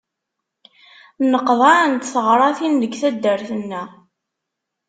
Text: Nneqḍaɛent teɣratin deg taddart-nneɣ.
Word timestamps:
Nneqḍaɛent 1.23 2.09
teɣratin 2.13 2.73
deg 2.81 2.93
taddart-nneɣ. 3.01 3.89